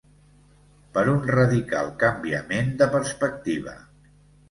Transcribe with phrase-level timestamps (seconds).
[0.95, 3.81] Per un radical canviament de perspectiva.